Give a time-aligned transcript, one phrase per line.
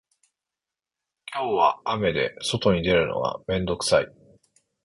[1.31, 4.07] 今日は雨で外に出るのが面倒くさい